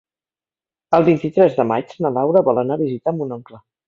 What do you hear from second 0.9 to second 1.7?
El vint-i-tres de